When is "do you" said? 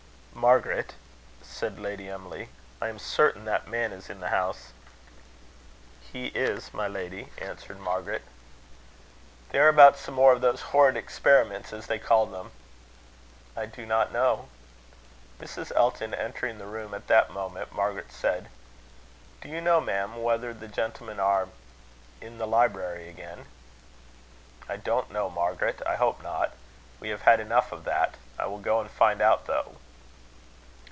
19.41-19.61